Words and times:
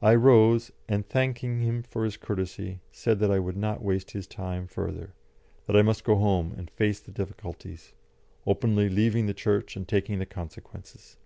I 0.00 0.14
rose, 0.14 0.70
and, 0.88 1.04
thanking 1.08 1.58
him 1.60 1.82
for 1.82 2.04
his 2.04 2.16
courtesy, 2.16 2.78
said 2.92 3.18
that 3.18 3.32
I 3.32 3.40
would 3.40 3.56
not 3.56 3.82
waste 3.82 4.12
his 4.12 4.28
time 4.28 4.68
further, 4.68 5.12
that 5.66 5.74
I 5.76 5.82
must 5.82 6.04
go 6.04 6.14
home 6.14 6.54
and 6.56 6.70
face 6.70 7.00
the 7.00 7.10
difficulties, 7.10 7.92
openly 8.46 8.88
leaving 8.88 9.26
the 9.26 9.34
Church 9.34 9.74
and 9.74 9.88
taking 9.88 10.20
the 10.20 10.24
consequences. 10.26 11.16